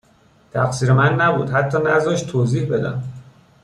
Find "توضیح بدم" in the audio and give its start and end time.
2.27-3.03